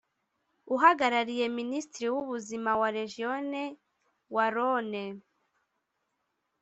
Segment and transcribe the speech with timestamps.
[0.75, 3.49] uhagarariye Minisitiri w’ubuzima wa Région
[4.35, 5.03] Wallonne